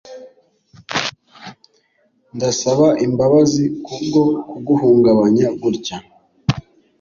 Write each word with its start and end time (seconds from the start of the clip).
ndasaba 2.35 2.87
imbabazi 3.05 3.63
kubwo 3.85 4.21
kuguhungabanya 4.49 5.47
gutya 5.61 5.97